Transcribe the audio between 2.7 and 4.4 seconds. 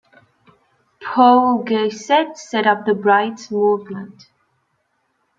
the Brights movement.